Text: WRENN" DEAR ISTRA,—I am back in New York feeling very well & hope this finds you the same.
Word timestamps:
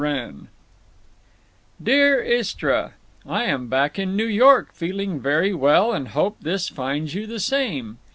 WRENN" 0.03 0.47
DEAR 1.83 2.19
ISTRA,—I 2.23 3.43
am 3.43 3.67
back 3.67 3.99
in 3.99 4.15
New 4.15 4.25
York 4.25 4.73
feeling 4.73 5.19
very 5.19 5.53
well 5.53 5.93
& 6.05 6.05
hope 6.07 6.37
this 6.41 6.69
finds 6.69 7.13
you 7.13 7.27
the 7.27 7.39
same. 7.39 7.99